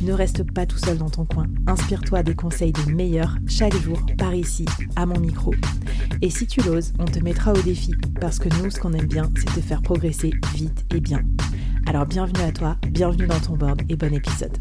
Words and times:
Ne 0.00 0.12
reste 0.12 0.50
pas 0.52 0.66
tout 0.66 0.78
seul 0.78 0.98
dans 0.98 1.10
ton 1.10 1.24
coin. 1.24 1.46
Inspire-toi 1.66 2.22
des 2.22 2.34
conseils 2.34 2.72
des 2.72 2.92
meilleurs 2.92 3.36
chaque 3.46 3.74
jour 3.76 4.00
par 4.18 4.34
ici, 4.34 4.66
à 4.94 5.06
mon 5.06 5.18
micro. 5.18 5.54
Et 6.22 6.30
si 6.30 6.46
tu 6.46 6.60
l'oses, 6.62 6.92
on 6.98 7.04
te 7.04 7.18
mettra 7.20 7.52
au 7.52 7.62
défi 7.62 7.92
parce 8.20 8.38
que 8.38 8.48
nous, 8.60 8.70
ce 8.70 8.78
qu'on 8.78 8.92
aime 8.92 9.06
bien, 9.06 9.30
c'est 9.36 9.54
te 9.54 9.60
faire 9.60 9.82
progresser 9.82 10.32
vite 10.54 10.84
et 10.94 11.00
bien. 11.00 11.22
Alors 11.86 12.06
bienvenue 12.06 12.42
à 12.42 12.52
toi, 12.52 12.76
bienvenue 12.90 13.26
dans 13.26 13.40
ton 13.40 13.56
board 13.56 13.82
et 13.88 13.96
bon 13.96 14.12
épisode. 14.12 14.56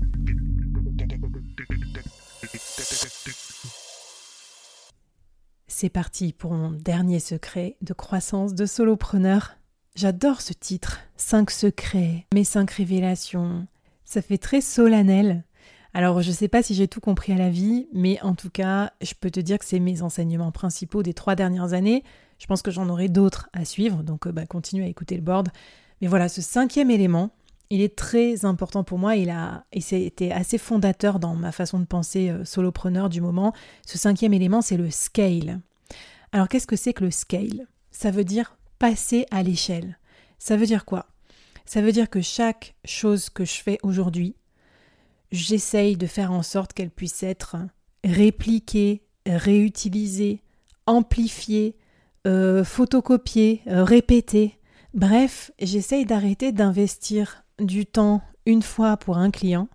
C'est 5.68 5.90
parti 5.90 6.32
pour 6.32 6.54
mon 6.54 6.72
dernier 6.72 7.20
secret 7.20 7.76
de 7.82 7.94
croissance 7.94 8.54
de 8.54 8.66
solopreneur. 8.66 9.56
J'adore 9.96 10.42
ce 10.42 10.54
titre, 10.54 11.00
5 11.18 11.52
secrets, 11.52 12.26
mes 12.34 12.44
5 12.44 12.70
révélations, 12.72 13.68
ça 14.06 14.22
fait 14.22 14.38
très 14.38 14.62
solennel. 14.62 15.44
Alors, 15.94 16.22
je 16.22 16.30
ne 16.30 16.36
sais 16.36 16.48
pas 16.48 16.62
si 16.62 16.76
j'ai 16.76 16.88
tout 16.88 17.00
compris 17.00 17.32
à 17.32 17.38
la 17.38 17.50
vie, 17.50 17.88
mais 17.94 18.22
en 18.22 18.36
tout 18.36 18.50
cas, 18.50 18.92
je 19.02 19.14
peux 19.20 19.32
te 19.32 19.40
dire 19.40 19.58
que 19.58 19.66
c'est 19.66 19.80
mes 19.80 20.02
enseignements 20.02 20.52
principaux 20.52 21.04
des 21.04 21.14
trois 21.14 21.36
dernières 21.36 21.74
années. 21.74 22.04
Je 22.38 22.48
pense 22.48 22.62
que 22.62 22.72
j'en 22.72 22.90
aurai 22.90 23.08
d'autres 23.08 23.50
à 23.54 23.64
suivre, 23.64 24.04
donc 24.04 24.28
euh, 24.28 24.32
bah, 24.34 24.46
continue 24.46 24.84
à 24.84 24.88
écouter 24.88 25.16
le 25.16 25.22
board. 25.22 25.48
Mais 26.02 26.08
voilà, 26.08 26.28
ce 26.28 26.42
cinquième 26.42 26.92
élément, 26.92 27.32
il 27.70 27.82
est 27.82 27.96
très 27.96 28.44
important 28.44 28.84
pour 28.84 29.00
moi. 29.00 29.16
Il 29.16 29.30
a, 29.30 29.64
et 29.72 29.80
c'était 29.80 30.32
assez 30.32 30.58
fondateur 30.58 31.20
dans 31.20 31.34
ma 31.34 31.54
façon 31.54 31.80
de 31.80 31.86
penser 31.86 32.30
euh, 32.30 32.44
solopreneur 32.44 33.08
du 33.08 33.22
moment. 33.22 33.54
Ce 33.86 33.98
cinquième 33.98 34.34
élément, 34.34 34.62
c'est 34.62 34.78
le 34.78 34.92
scale. 34.92 35.62
Alors, 36.34 36.50
qu'est-ce 36.50 36.68
que 36.68 36.76
c'est 36.76 36.92
que 36.94 37.06
le 37.06 37.12
scale? 37.12 37.68
Ça 37.92 38.12
veut 38.12 38.26
dire 38.26 38.58
passer 38.80 39.26
à 39.32 39.44
l'échelle. 39.44 39.98
Ça 40.38 40.58
veut 40.58 40.66
dire 40.66 40.84
quoi? 40.84 41.08
Ça 41.66 41.82
veut 41.82 41.92
dire 41.92 42.10
que 42.10 42.22
chaque 42.22 42.76
chose 42.86 43.30
que 43.30 43.44
je 43.44 43.56
fais 43.56 43.78
aujourd'hui, 43.84 44.36
j'essaye 45.32 45.98
de 45.98 46.08
faire 46.08 46.32
en 46.32 46.44
sorte 46.44 46.74
qu'elle 46.74 46.92
puisse 46.92 47.24
être 47.24 47.58
répliquée, 48.04 49.04
réutilisée, 49.26 50.42
amplifiée, 50.86 51.76
euh, 52.28 52.64
photocopiée, 52.64 53.62
euh, 53.68 53.84
répétée. 53.84 54.60
Bref, 54.94 55.52
j'essaye 55.60 56.06
d'arrêter 56.06 56.52
d'investir 56.52 57.44
du 57.60 57.86
temps 57.86 58.22
une 58.46 58.62
fois 58.62 58.98
pour 58.98 59.18
un 59.18 59.32
client 59.32 59.68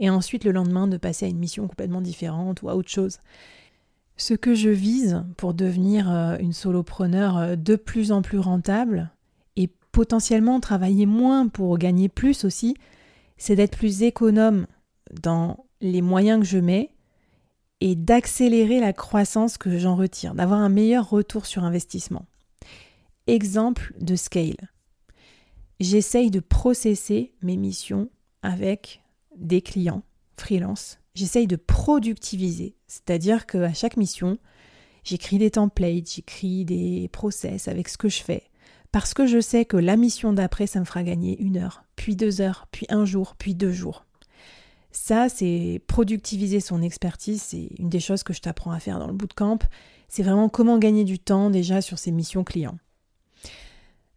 et 0.00 0.10
ensuite 0.10 0.44
le 0.44 0.52
lendemain 0.52 0.86
de 0.86 0.96
passer 0.96 1.26
à 1.26 1.28
une 1.28 1.38
mission 1.38 1.68
complètement 1.68 2.00
différente 2.00 2.62
ou 2.62 2.68
à 2.68 2.76
autre 2.76 2.90
chose. 2.90 3.18
Ce 4.16 4.34
que 4.34 4.54
je 4.54 4.70
vise 4.70 5.24
pour 5.36 5.54
devenir 5.54 6.10
euh, 6.10 6.36
une 6.38 6.52
solopreneur 6.52 7.56
de 7.56 7.76
plus 7.76 8.12
en 8.12 8.22
plus 8.22 8.38
rentable, 8.38 9.10
potentiellement 9.94 10.58
travailler 10.58 11.06
moins 11.06 11.46
pour 11.46 11.78
gagner 11.78 12.08
plus 12.08 12.44
aussi, 12.44 12.74
c'est 13.38 13.54
d'être 13.54 13.78
plus 13.78 14.02
économe 14.02 14.66
dans 15.22 15.66
les 15.80 16.02
moyens 16.02 16.40
que 16.40 16.46
je 16.46 16.58
mets 16.58 16.90
et 17.80 17.94
d'accélérer 17.94 18.80
la 18.80 18.92
croissance 18.92 19.56
que 19.56 19.78
j'en 19.78 19.94
retire, 19.94 20.34
d'avoir 20.34 20.58
un 20.58 20.68
meilleur 20.68 21.08
retour 21.08 21.46
sur 21.46 21.62
investissement. 21.62 22.26
Exemple 23.28 23.94
de 24.00 24.16
scale. 24.16 24.68
J'essaye 25.78 26.32
de 26.32 26.40
processer 26.40 27.32
mes 27.42 27.56
missions 27.56 28.10
avec 28.42 29.00
des 29.36 29.62
clients 29.62 30.02
freelance. 30.36 30.98
J'essaye 31.14 31.46
de 31.46 31.54
productiviser, 31.54 32.74
c'est-à-dire 32.88 33.46
qu'à 33.46 33.72
chaque 33.72 33.96
mission, 33.96 34.38
j'écris 35.04 35.38
des 35.38 35.52
templates, 35.52 36.10
j'écris 36.12 36.64
des 36.64 37.08
process 37.12 37.68
avec 37.68 37.88
ce 37.88 37.96
que 37.96 38.08
je 38.08 38.24
fais 38.24 38.42
parce 38.94 39.12
que 39.12 39.26
je 39.26 39.40
sais 39.40 39.64
que 39.64 39.76
la 39.76 39.96
mission 39.96 40.32
d'après, 40.32 40.68
ça 40.68 40.78
me 40.78 40.84
fera 40.84 41.02
gagner 41.02 41.36
une 41.42 41.56
heure, 41.56 41.82
puis 41.96 42.14
deux 42.14 42.40
heures, 42.40 42.68
puis 42.70 42.86
un 42.88 43.04
jour, 43.04 43.34
puis 43.36 43.56
deux 43.56 43.72
jours. 43.72 44.06
Ça, 44.92 45.28
c'est 45.28 45.82
productiviser 45.88 46.60
son 46.60 46.80
expertise, 46.80 47.42
c'est 47.42 47.70
une 47.80 47.88
des 47.88 47.98
choses 47.98 48.22
que 48.22 48.32
je 48.32 48.40
t'apprends 48.40 48.70
à 48.70 48.78
faire 48.78 49.00
dans 49.00 49.08
le 49.08 49.12
bootcamp. 49.12 49.58
C'est 50.06 50.22
vraiment 50.22 50.48
comment 50.48 50.78
gagner 50.78 51.02
du 51.02 51.18
temps 51.18 51.50
déjà 51.50 51.80
sur 51.80 51.98
ces 51.98 52.12
missions 52.12 52.44
clients. 52.44 52.78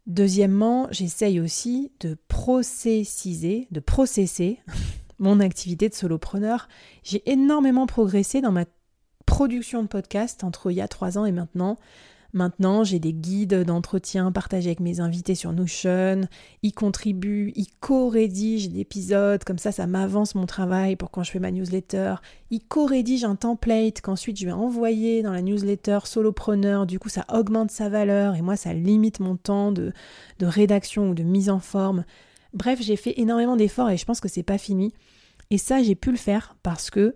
Deuxièmement, 0.05 0.87
j'essaye 0.91 1.39
aussi 1.39 1.91
de 1.99 2.15
processiser, 2.27 3.67
de 3.71 3.79
processer 3.79 4.59
mon 5.17 5.39
activité 5.39 5.89
de 5.89 5.95
solopreneur. 5.95 6.69
J'ai 7.01 7.27
énormément 7.27 7.87
progressé 7.87 8.41
dans 8.41 8.51
ma 8.51 8.65
production 9.25 9.81
de 9.81 9.87
podcast 9.87 10.43
entre 10.43 10.69
il 10.69 10.75
y 10.75 10.81
a 10.81 10.87
trois 10.87 11.17
ans 11.17 11.25
et 11.25 11.31
maintenant. 11.31 11.79
Maintenant, 12.37 12.83
j'ai 12.83 12.99
des 12.99 13.13
guides 13.13 13.63
d'entretien 13.63 14.31
partagés 14.31 14.69
avec 14.69 14.79
mes 14.79 14.99
invités 14.99 15.33
sur 15.33 15.53
Notion. 15.53 16.21
Ils 16.61 16.71
contribuent, 16.71 17.51
ils 17.55 17.65
co-rédigent 17.79 18.69
d'épisodes, 18.69 19.43
comme 19.43 19.57
ça, 19.57 19.71
ça 19.71 19.87
m'avance 19.87 20.35
mon 20.35 20.45
travail 20.45 20.95
pour 20.95 21.09
quand 21.09 21.23
je 21.23 21.31
fais 21.31 21.39
ma 21.39 21.49
newsletter. 21.49 22.13
Ils 22.51 22.59
co-rédigent 22.59 23.27
un 23.27 23.35
template 23.35 24.01
qu'ensuite 24.01 24.39
je 24.39 24.45
vais 24.45 24.51
envoyer 24.51 25.23
dans 25.23 25.31
la 25.31 25.41
newsletter 25.41 25.97
solopreneur. 26.03 26.85
Du 26.85 26.99
coup, 26.99 27.09
ça 27.09 27.25
augmente 27.33 27.71
sa 27.71 27.89
valeur 27.89 28.35
et 28.35 28.43
moi, 28.43 28.55
ça 28.55 28.71
limite 28.71 29.19
mon 29.19 29.35
temps 29.35 29.71
de, 29.71 29.91
de 30.37 30.45
rédaction 30.45 31.09
ou 31.09 31.15
de 31.15 31.23
mise 31.23 31.49
en 31.49 31.59
forme. 31.59 32.05
Bref, 32.53 32.79
j'ai 32.83 32.97
fait 32.97 33.19
énormément 33.19 33.55
d'efforts 33.55 33.89
et 33.89 33.97
je 33.97 34.05
pense 34.05 34.19
que 34.19 34.29
c'est 34.29 34.43
pas 34.43 34.59
fini. 34.59 34.93
Et 35.49 35.57
ça, 35.57 35.81
j'ai 35.81 35.95
pu 35.95 36.11
le 36.11 36.17
faire 36.17 36.55
parce 36.61 36.91
que 36.91 37.15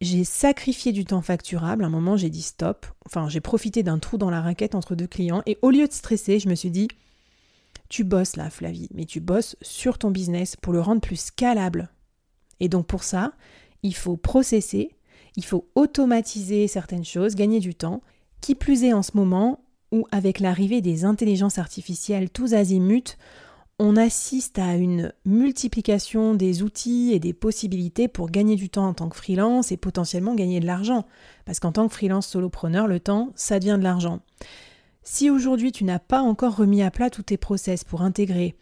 j'ai 0.00 0.24
sacrifié 0.24 0.92
du 0.92 1.04
temps 1.04 1.22
facturable. 1.22 1.84
À 1.84 1.88
un 1.88 1.90
moment, 1.90 2.16
j'ai 2.16 2.30
dit 2.30 2.42
stop. 2.42 2.86
Enfin, 3.06 3.28
j'ai 3.28 3.40
profité 3.40 3.82
d'un 3.82 3.98
trou 3.98 4.16
dans 4.16 4.30
la 4.30 4.40
raquette 4.40 4.74
entre 4.74 4.94
deux 4.94 5.06
clients. 5.06 5.42
Et 5.46 5.58
au 5.62 5.70
lieu 5.70 5.86
de 5.86 5.92
stresser, 5.92 6.38
je 6.38 6.48
me 6.48 6.54
suis 6.54 6.70
dit 6.70 6.88
tu 7.88 8.04
bosses 8.04 8.36
là, 8.36 8.50
Flavie, 8.50 8.88
mais 8.94 9.04
tu 9.04 9.20
bosses 9.20 9.56
sur 9.62 9.98
ton 9.98 10.10
business 10.10 10.56
pour 10.56 10.72
le 10.72 10.80
rendre 10.80 11.00
plus 11.00 11.20
scalable. 11.20 11.90
Et 12.60 12.68
donc, 12.68 12.86
pour 12.86 13.02
ça, 13.02 13.32
il 13.82 13.94
faut 13.94 14.16
processer, 14.16 14.96
il 15.36 15.44
faut 15.44 15.68
automatiser 15.74 16.68
certaines 16.68 17.04
choses, 17.04 17.34
gagner 17.34 17.58
du 17.58 17.74
temps. 17.74 18.00
Qui 18.40 18.54
plus 18.54 18.84
est 18.84 18.92
en 18.92 19.02
ce 19.02 19.16
moment 19.16 19.64
où, 19.92 20.06
avec 20.12 20.38
l'arrivée 20.38 20.80
des 20.80 21.04
intelligences 21.04 21.58
artificielles 21.58 22.30
tous 22.30 22.54
azimuts, 22.54 23.16
on 23.82 23.96
assiste 23.96 24.58
à 24.58 24.76
une 24.76 25.10
multiplication 25.24 26.34
des 26.34 26.62
outils 26.62 27.12
et 27.14 27.18
des 27.18 27.32
possibilités 27.32 28.08
pour 28.08 28.30
gagner 28.30 28.54
du 28.54 28.68
temps 28.68 28.86
en 28.86 28.92
tant 28.92 29.08
que 29.08 29.16
freelance 29.16 29.72
et 29.72 29.78
potentiellement 29.78 30.34
gagner 30.34 30.60
de 30.60 30.66
l'argent. 30.66 31.06
Parce 31.46 31.60
qu'en 31.60 31.72
tant 31.72 31.88
que 31.88 31.94
freelance 31.94 32.26
solopreneur, 32.26 32.86
le 32.86 33.00
temps, 33.00 33.30
ça 33.36 33.58
devient 33.58 33.78
de 33.78 33.84
l'argent. 33.84 34.20
Si 35.02 35.30
aujourd'hui 35.30 35.72
tu 35.72 35.84
n'as 35.84 35.98
pas 35.98 36.20
encore 36.20 36.56
remis 36.56 36.82
à 36.82 36.90
plat 36.90 37.08
tous 37.08 37.22
tes 37.22 37.38
process 37.38 37.82
pour 37.82 38.02
intégrer 38.02 38.54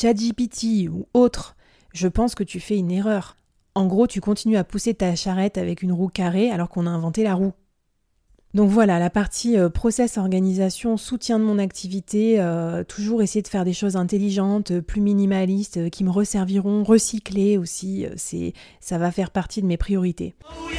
ChatGPT 0.00 0.88
ou 0.90 1.06
autre, 1.14 1.54
je 1.94 2.08
pense 2.08 2.34
que 2.34 2.42
tu 2.42 2.58
fais 2.58 2.76
une 2.76 2.90
erreur. 2.90 3.36
En 3.76 3.86
gros, 3.86 4.08
tu 4.08 4.20
continues 4.20 4.56
à 4.56 4.64
pousser 4.64 4.94
ta 4.94 5.14
charrette 5.14 5.58
avec 5.58 5.82
une 5.82 5.92
roue 5.92 6.08
carrée 6.08 6.50
alors 6.50 6.70
qu'on 6.70 6.88
a 6.88 6.90
inventé 6.90 7.22
la 7.22 7.34
roue. 7.34 7.52
Donc 8.54 8.70
voilà, 8.70 8.98
la 8.98 9.10
partie 9.10 9.58
euh, 9.58 9.68
process, 9.68 10.16
organisation, 10.16 10.96
soutien 10.96 11.38
de 11.38 11.44
mon 11.44 11.58
activité, 11.58 12.40
euh, 12.40 12.84
toujours 12.84 13.22
essayer 13.22 13.42
de 13.42 13.48
faire 13.48 13.64
des 13.64 13.74
choses 13.74 13.96
intelligentes, 13.96 14.70
euh, 14.70 14.80
plus 14.80 15.02
minimalistes, 15.02 15.90
qui 15.90 16.04
me 16.04 16.10
resserviront, 16.10 16.82
recycler 16.82 17.58
aussi, 17.58 18.06
ça 18.80 18.98
va 18.98 19.10
faire 19.10 19.30
partie 19.30 19.60
de 19.60 19.66
mes 19.66 19.76
priorités. 19.76 20.34
Oh 20.48 20.70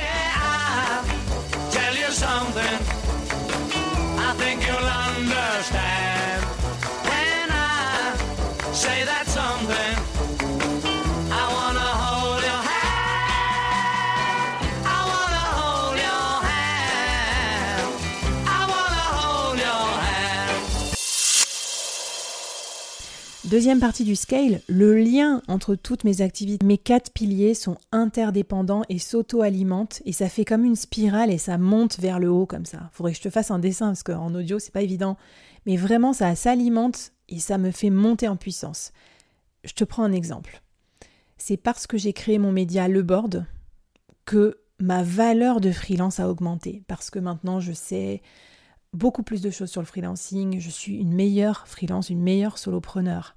Deuxième 23.58 23.80
partie 23.80 24.04
du 24.04 24.16
scale, 24.16 24.62
le 24.70 24.96
lien 24.96 25.42
entre 25.48 25.74
toutes 25.74 26.04
mes 26.04 26.22
activités. 26.22 26.64
Mes 26.64 26.78
quatre 26.78 27.12
piliers 27.12 27.56
sont 27.56 27.76
interdépendants 27.92 28.84
et 28.88 29.00
s'auto-alimentent 29.00 30.04
et 30.06 30.12
ça 30.12 30.30
fait 30.30 30.46
comme 30.46 30.64
une 30.64 30.76
spirale 30.76 31.32
et 31.32 31.40
ça 31.40 31.58
monte 31.58 31.98
vers 31.98 32.20
le 32.20 32.30
haut 32.30 32.46
comme 32.46 32.68
ça. 32.68 32.92
Faudrait 32.94 33.14
que 33.14 33.18
je 33.18 33.24
te 33.24 33.32
fasse 33.32 33.50
un 33.50 33.58
dessin 33.58 33.88
parce 33.88 34.04
qu'en 34.04 34.36
audio 34.36 34.60
c'est 34.60 34.72
pas 34.72 34.84
évident. 34.84 35.18
Mais 35.66 35.76
vraiment 35.76 36.14
ça 36.14 36.36
s'alimente 36.36 37.14
et 37.30 37.40
ça 37.40 37.58
me 37.58 37.72
fait 37.72 37.90
monter 37.90 38.28
en 38.28 38.36
puissance. 38.36 38.92
Je 39.64 39.74
te 39.74 39.84
prends 39.84 40.04
un 40.04 40.14
exemple. 40.14 40.62
C'est 41.40 41.58
parce 41.58 41.88
que 41.88 41.98
j'ai 41.98 42.14
créé 42.14 42.38
mon 42.38 42.52
média 42.52 42.88
Le 42.88 43.02
Board 43.02 43.48
que 44.26 44.60
ma 44.78 45.02
valeur 45.02 45.62
de 45.62 45.72
freelance 45.72 46.20
a 46.20 46.30
augmenté. 46.30 46.84
Parce 46.88 47.10
que 47.10 47.18
maintenant 47.18 47.60
je 47.60 47.74
sais 47.74 48.22
beaucoup 48.98 49.24
plus 49.24 49.42
de 49.42 49.50
choses 49.50 49.70
sur 49.70 49.82
le 49.82 49.88
freelancing, 49.88 50.60
je 50.60 50.70
suis 50.70 50.96
une 50.96 51.14
meilleure 51.14 51.68
freelance, 51.68 52.10
une 52.10 52.22
meilleure 52.22 52.58
solopreneur. 52.58 53.36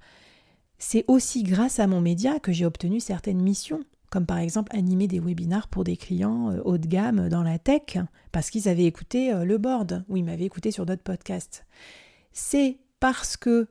C'est 0.77 1.05
aussi 1.07 1.43
grâce 1.43 1.79
à 1.79 1.87
mon 1.87 2.01
média 2.01 2.39
que 2.39 2.51
j'ai 2.51 2.65
obtenu 2.65 2.99
certaines 2.99 3.41
missions, 3.41 3.83
comme 4.09 4.25
par 4.25 4.39
exemple 4.39 4.75
animer 4.75 5.07
des 5.07 5.19
webinars 5.19 5.67
pour 5.67 5.83
des 5.83 5.95
clients 5.95 6.51
euh, 6.51 6.61
haut 6.65 6.79
de 6.79 6.87
gamme 6.87 7.29
dans 7.29 7.43
la 7.43 7.59
tech, 7.59 7.97
parce 8.31 8.49
qu'ils 8.49 8.67
avaient 8.67 8.85
écouté 8.85 9.31
euh, 9.31 9.45
le 9.45 9.57
board, 9.57 10.03
ou 10.09 10.17
ils 10.17 10.23
m'avaient 10.23 10.45
écouté 10.45 10.71
sur 10.71 10.85
d'autres 10.85 11.03
podcasts. 11.03 11.65
C'est 12.33 12.79
parce 12.99 13.37
que 13.37 13.67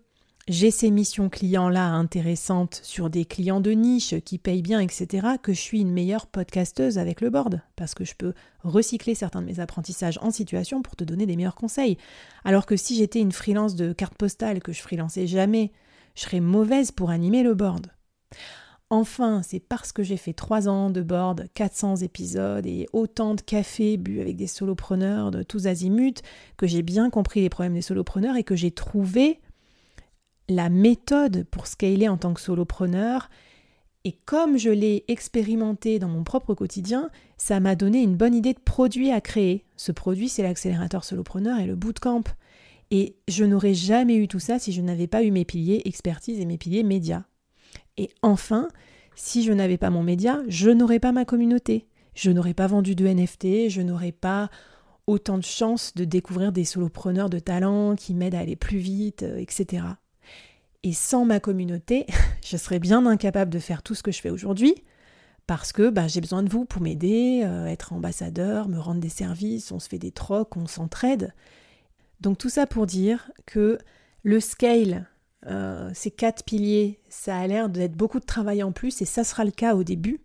j'ai 0.51 0.73
ces 0.73 0.91
missions 0.91 1.29
clients-là 1.29 1.87
intéressantes 1.87 2.81
sur 2.83 3.09
des 3.09 3.25
clients 3.25 3.61
de 3.61 3.71
niche 3.71 4.17
qui 4.25 4.37
payent 4.37 4.63
bien, 4.63 4.81
etc., 4.81 5.29
que 5.41 5.53
je 5.53 5.61
suis 5.61 5.81
une 5.81 5.93
meilleure 5.93 6.27
podcasteuse 6.27 6.99
avec 6.99 7.21
le 7.21 7.31
board, 7.31 7.63
parce 7.77 7.95
que 7.95 8.05
je 8.05 8.17
peux 8.17 8.35
recycler 8.65 9.15
certains 9.15 9.43
de 9.43 9.47
mes 9.47 9.61
apprentissages 9.61 10.19
en 10.23 10.33
situation 10.33 10.83
pour 10.83 10.97
te 10.97 11.05
donner 11.05 11.25
des 11.25 11.37
meilleurs 11.37 11.55
conseils. 11.55 11.99
Alors 12.45 12.67
que 12.67 12.75
si 12.75 12.97
j'étais 12.97 13.21
une 13.21 13.31
freelance 13.31 13.77
de 13.77 13.93
carte 13.93 14.17
postale, 14.17 14.61
que 14.61 14.73
je 14.73 14.83
freelançais 14.83 15.29
jamais, 15.29 15.71
je 16.17 16.23
serais 16.23 16.41
mauvaise 16.41 16.91
pour 16.91 17.11
animer 17.11 17.45
le 17.45 17.55
board. 17.55 17.87
Enfin, 18.93 19.43
c'est 19.45 19.61
parce 19.61 19.93
que 19.93 20.03
j'ai 20.03 20.17
fait 20.17 20.33
trois 20.33 20.69
ans 20.69 20.91
de 20.91 21.01
board, 21.01 21.47
400 21.55 21.99
épisodes 21.99 22.67
et 22.67 22.89
autant 22.93 23.37
de 23.37 23.41
cafés 23.41 23.97
bu 23.97 24.21
avec 24.21 24.35
des 24.35 24.49
solopreneurs 24.49 25.31
de 25.31 25.45
tous 25.45 25.69
azimuts 25.69 26.23
que 26.57 26.67
j'ai 26.67 26.83
bien 26.83 27.09
compris 27.09 27.41
les 27.41 27.51
problèmes 27.51 27.75
des 27.75 27.83
solopreneurs 27.83 28.35
et 28.35 28.43
que 28.43 28.57
j'ai 28.57 28.73
trouvé 28.73 29.39
la 30.51 30.69
méthode 30.69 31.45
pour 31.51 31.67
scaler 31.67 32.09
en 32.09 32.17
tant 32.17 32.35
que 32.35 32.41
solopreneur. 32.41 33.31
Et 34.05 34.13
comme 34.25 34.59
je 34.59 34.71
l'ai 34.71 35.05
expérimenté 35.09 35.99
dans 35.99 36.09
mon 36.09 36.25
propre 36.25 36.55
quotidien, 36.55 37.11
ça 37.37 37.61
m'a 37.61 37.77
donné 37.77 38.03
une 38.03 38.17
bonne 38.17 38.35
idée 38.35 38.55
de 38.55 38.61
produit 38.61 39.11
à 39.11 39.21
créer. 39.21 39.65
Ce 39.77 39.93
produit, 39.93 40.29
c'est 40.29 40.43
l'accélérateur 40.43 41.05
solopreneur 41.05 41.61
et 41.61 41.67
le 41.67 41.77
bootcamp. 41.77 42.25
Et 42.91 43.17
je 43.29 43.45
n'aurais 43.45 43.75
jamais 43.75 44.17
eu 44.17 44.27
tout 44.27 44.41
ça 44.41 44.59
si 44.59 44.73
je 44.73 44.81
n'avais 44.81 45.07
pas 45.07 45.23
eu 45.23 45.31
mes 45.31 45.45
piliers 45.45 45.83
expertise 45.85 46.41
et 46.41 46.47
mes 46.47 46.59
piliers 46.59 46.83
médias. 46.83 47.23
Et 47.97 48.11
enfin, 48.23 48.69
si 49.15 49.45
je 49.45 49.53
n'avais 49.53 49.79
pas 49.79 49.91
mon 49.91 50.03
média, 50.03 50.41
je 50.49 50.71
n'aurais 50.71 50.99
pas 50.99 51.13
ma 51.13 51.25
communauté. 51.25 51.87
Je 52.15 52.31
n'aurais 52.31 52.55
pas 52.55 52.67
vendu 52.67 52.97
de 52.97 53.07
NFT, 53.07 53.69
je 53.69 53.83
n'aurais 53.83 54.13
pas 54.13 54.51
autant 55.07 55.39
de 55.39 55.45
chances 55.45 55.95
de 55.95 56.05
découvrir 56.05 56.53
des 56.53 56.65
solopreneurs 56.65 57.31
de 57.31 57.39
talent 57.39 57.95
qui 57.97 58.15
m'aident 58.15 58.35
à 58.35 58.41
aller 58.41 58.57
plus 58.57 58.79
vite, 58.79 59.23
euh, 59.23 59.39
etc. 59.39 59.85
Et 60.83 60.93
sans 60.93 61.25
ma 61.25 61.41
communauté, 61.41 62.07
je 62.45 62.57
serais 62.57 62.79
bien 62.79 63.05
incapable 63.07 63.51
de 63.51 63.59
faire 63.59 63.83
tout 63.83 63.95
ce 63.95 64.03
que 64.03 64.13
je 64.13 64.21
fais 64.21 64.31
aujourd'hui 64.31 64.75
parce 65.47 65.73
que 65.73 65.91
bah, 65.91 66.07
j'ai 66.07 66.21
besoin 66.21 66.45
de 66.45 66.49
vous 66.49 66.65
pour 66.65 66.81
m'aider, 66.81 67.43
euh, 67.45 67.67
être 67.67 67.93
ambassadeur, 67.93 68.69
me 68.69 68.79
rendre 68.79 69.01
des 69.01 69.09
services, 69.09 69.73
on 69.73 69.81
se 69.81 69.89
fait 69.89 69.99
des 69.99 70.13
trocs, 70.13 70.57
on 70.57 70.69
s'entraide. 70.69 71.35
Donc 72.21 72.39
tout 72.39 72.49
ça 72.49 72.69
pour 72.69 72.87
dire 72.87 73.33
que 73.47 73.79
le 74.23 74.39
scale, 74.39 75.09
euh, 75.47 75.91
ces 75.93 76.13
quatre 76.13 76.45
piliers, 76.45 77.01
ça 77.09 77.37
a 77.37 77.47
l'air 77.49 77.69
d'être 77.69 77.97
beaucoup 77.97 78.21
de 78.21 78.25
travail 78.25 78.63
en 78.63 78.71
plus 78.71 79.03
et 79.03 79.07
ça 79.07 79.25
sera 79.25 79.45
le 79.45 79.51
cas 79.51 79.75
au 79.75 79.83
début. 79.83 80.21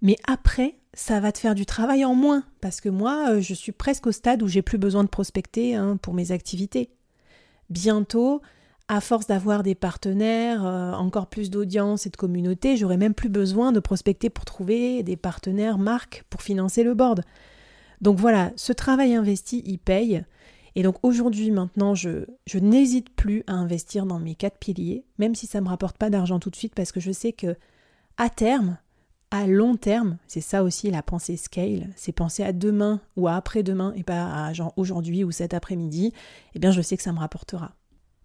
Mais 0.00 0.16
après, 0.26 0.76
ça 0.94 1.20
va 1.20 1.32
te 1.32 1.38
faire 1.38 1.54
du 1.54 1.66
travail 1.66 2.04
en 2.04 2.14
moins 2.14 2.44
parce 2.62 2.80
que 2.80 2.88
moi, 2.88 3.32
euh, 3.32 3.40
je 3.42 3.52
suis 3.52 3.72
presque 3.72 4.06
au 4.06 4.12
stade 4.12 4.42
où 4.42 4.48
j'ai 4.48 4.62
plus 4.62 4.78
besoin 4.78 5.04
de 5.04 5.08
prospecter 5.08 5.74
hein, 5.74 5.98
pour 6.00 6.14
mes 6.14 6.32
activités. 6.32 6.88
Bientôt, 7.68 8.40
à 8.92 9.00
force 9.00 9.26
d'avoir 9.26 9.62
des 9.62 9.74
partenaires, 9.74 10.66
euh, 10.66 10.92
encore 10.92 11.28
plus 11.28 11.48
d'audience 11.48 12.04
et 12.04 12.10
de 12.10 12.16
communauté, 12.16 12.76
j'aurai 12.76 12.98
même 12.98 13.14
plus 13.14 13.30
besoin 13.30 13.72
de 13.72 13.80
prospecter 13.80 14.28
pour 14.28 14.44
trouver 14.44 15.02
des 15.02 15.16
partenaires 15.16 15.78
marques 15.78 16.24
pour 16.28 16.42
financer 16.42 16.82
le 16.82 16.92
board. 16.92 17.24
Donc 18.02 18.18
voilà, 18.18 18.52
ce 18.54 18.74
travail 18.74 19.14
investi, 19.14 19.62
il 19.64 19.78
paye. 19.78 20.22
Et 20.74 20.82
donc 20.82 20.96
aujourd'hui, 21.02 21.50
maintenant, 21.50 21.94
je, 21.94 22.26
je 22.46 22.58
n'hésite 22.58 23.08
plus 23.08 23.44
à 23.46 23.54
investir 23.54 24.04
dans 24.04 24.18
mes 24.18 24.34
quatre 24.34 24.58
piliers, 24.58 25.06
même 25.16 25.34
si 25.34 25.46
ça 25.46 25.60
ne 25.60 25.64
me 25.64 25.70
rapporte 25.70 25.96
pas 25.96 26.10
d'argent 26.10 26.38
tout 26.38 26.50
de 26.50 26.56
suite, 26.56 26.74
parce 26.74 26.92
que 26.92 27.00
je 27.00 27.12
sais 27.12 27.32
que 27.32 27.56
à 28.18 28.28
terme, 28.28 28.76
à 29.30 29.46
long 29.46 29.76
terme, 29.76 30.18
c'est 30.26 30.42
ça 30.42 30.62
aussi 30.62 30.90
la 30.90 31.02
pensée 31.02 31.38
scale, 31.38 31.88
c'est 31.96 32.12
penser 32.12 32.42
à 32.42 32.52
demain 32.52 33.00
ou 33.16 33.26
à 33.26 33.36
après-demain 33.36 33.94
et 33.96 34.02
pas 34.02 34.44
à 34.44 34.52
genre 34.52 34.74
aujourd'hui 34.76 35.24
ou 35.24 35.30
cet 35.30 35.54
après-midi, 35.54 36.12
eh 36.54 36.58
bien 36.58 36.72
je 36.72 36.82
sais 36.82 36.98
que 36.98 37.02
ça 37.02 37.14
me 37.14 37.20
rapportera. 37.20 37.72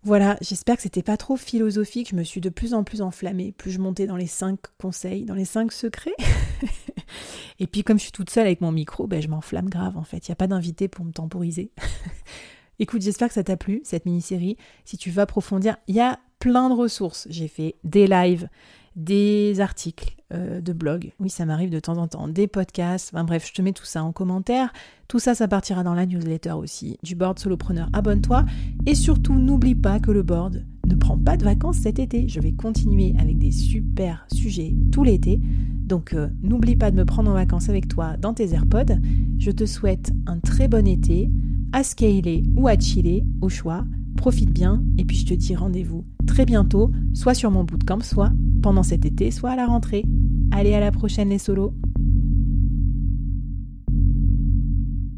Voilà, 0.03 0.37
j'espère 0.41 0.77
que 0.77 0.83
c'était 0.83 1.03
pas 1.03 1.17
trop 1.17 1.35
philosophique. 1.35 2.09
Je 2.11 2.15
me 2.15 2.23
suis 2.23 2.41
de 2.41 2.49
plus 2.49 2.73
en 2.73 2.83
plus 2.83 3.01
enflammée, 3.01 3.51
plus 3.51 3.71
je 3.71 3.79
montais 3.79 4.07
dans 4.07 4.15
les 4.15 4.27
cinq 4.27 4.59
conseils, 4.77 5.25
dans 5.25 5.33
les 5.33 5.45
cinq 5.45 5.71
secrets. 5.71 6.15
et 7.59 7.67
puis 7.67 7.83
comme 7.83 7.97
je 7.97 8.03
suis 8.03 8.11
toute 8.11 8.29
seule 8.29 8.45
avec 8.45 8.61
mon 8.61 8.71
micro, 8.71 9.07
ben, 9.07 9.21
je 9.21 9.27
m'enflamme 9.27 9.69
grave 9.69 9.97
en 9.97 10.03
fait. 10.03 10.27
Il 10.27 10.31
n'y 10.31 10.33
a 10.33 10.37
pas 10.37 10.47
d'invité 10.47 10.87
pour 10.87 11.03
me 11.03 11.11
temporiser. 11.11 11.71
Écoute, 12.79 13.01
j'espère 13.01 13.27
que 13.27 13.33
ça 13.33 13.43
t'a 13.43 13.57
plu, 13.57 13.81
cette 13.83 14.05
mini-série. 14.05 14.55
Si 14.85 14.97
tu 14.97 15.09
veux 15.09 15.21
approfondir, 15.21 15.77
il 15.87 15.95
y 15.95 15.99
a 15.99 16.19
plein 16.39 16.69
de 16.69 16.75
ressources. 16.75 17.27
J'ai 17.31 17.47
fait 17.47 17.75
des 17.83 18.05
lives, 18.07 18.49
des 18.97 19.61
articles 19.61 20.15
euh, 20.33 20.59
de 20.59 20.73
blog. 20.73 21.13
Oui, 21.19 21.29
ça 21.29 21.45
m'arrive 21.45 21.69
de 21.69 21.79
temps 21.79 21.97
en 21.97 22.07
temps, 22.07 22.27
des 22.27 22.47
podcasts. 22.47 23.11
Enfin 23.13 23.23
bref, 23.23 23.47
je 23.47 23.53
te 23.53 23.61
mets 23.61 23.71
tout 23.71 23.85
ça 23.85 24.03
en 24.03 24.11
commentaire. 24.11 24.73
Tout 25.07 25.19
ça, 25.19 25.35
ça 25.35 25.47
partira 25.47 25.83
dans 25.83 25.93
la 25.93 26.05
newsletter 26.05 26.53
aussi 26.53 26.97
du 27.03 27.15
board 27.15 27.39
solopreneur. 27.39 27.89
Abonne-toi 27.93 28.43
et 28.85 28.95
surtout 28.95 29.35
n'oublie 29.35 29.75
pas 29.75 29.99
que 29.99 30.11
le 30.11 30.23
board 30.23 30.65
ne 30.87 30.95
prend 30.95 31.17
pas 31.17 31.37
de 31.37 31.43
vacances 31.43 31.77
cet 31.77 31.99
été. 31.99 32.27
Je 32.27 32.39
vais 32.39 32.53
continuer 32.53 33.13
avec 33.19 33.37
des 33.37 33.51
super 33.51 34.25
sujets 34.33 34.73
tout 34.91 35.03
l'été. 35.03 35.39
Donc 35.85 36.13
euh, 36.13 36.27
n'oublie 36.41 36.75
pas 36.75 36.89
de 36.89 36.97
me 36.97 37.05
prendre 37.05 37.29
en 37.29 37.35
vacances 37.35 37.69
avec 37.69 37.87
toi 37.87 38.17
dans 38.17 38.33
tes 38.33 38.53
AirPods. 38.53 38.95
Je 39.37 39.51
te 39.51 39.65
souhaite 39.65 40.11
un 40.25 40.39
très 40.39 40.67
bon 40.67 40.87
été, 40.87 41.29
à 41.71 41.83
scaler 41.83 42.43
ou 42.55 42.67
à 42.67 42.77
chiller, 42.77 43.23
au 43.41 43.49
choix. 43.49 43.85
Profite 44.17 44.51
bien 44.51 44.83
et 44.97 45.05
puis 45.05 45.17
je 45.17 45.27
te 45.27 45.33
dis 45.35 45.55
rendez-vous 45.55 46.03
très 46.25 46.45
bientôt, 46.45 46.91
soit 47.13 47.35
sur 47.35 47.51
mon 47.51 47.63
bootcamp, 47.63 48.01
soit 48.01 48.31
pendant 48.67 48.83
cet 48.83 49.05
été, 49.05 49.31
soit 49.31 49.51
à 49.51 49.55
la 49.55 49.65
rentrée. 49.65 50.03
Allez, 50.51 50.73
à 50.73 50.81
la 50.81 50.91
prochaine 50.91 51.29
les 51.29 51.37
solos 51.37 51.71